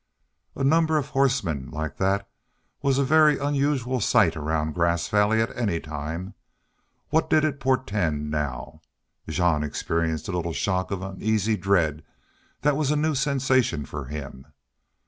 A 0.55 0.63
number 0.63 0.97
of 0.97 1.09
horsemen 1.09 1.69
like 1.69 1.97
that 1.97 2.27
was 2.81 2.97
a 2.97 3.03
very 3.03 3.37
unusual 3.37 3.99
sight 3.99 4.35
around 4.35 4.73
Grass 4.73 5.07
Valley 5.09 5.39
at 5.41 5.55
any 5.55 5.79
time. 5.79 6.33
What 7.09 7.29
then 7.29 7.43
did 7.43 7.47
it 7.53 7.59
portend 7.59 8.31
now? 8.31 8.81
Jean 9.29 9.61
experienced 9.61 10.27
a 10.27 10.31
little 10.31 10.53
shock 10.53 10.89
of 10.89 11.03
uneasy 11.03 11.55
dread 11.55 12.03
that 12.61 12.75
was 12.75 12.89
a 12.89 12.95
new 12.95 13.13
sensation 13.13 13.85
for 13.85 14.05
him. 14.05 14.47